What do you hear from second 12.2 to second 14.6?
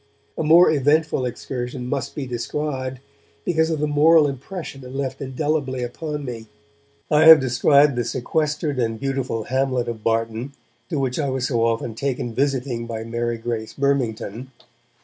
visiting by Mary Grace Burmington.